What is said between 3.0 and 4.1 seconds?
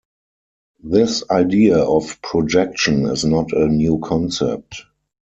is not a new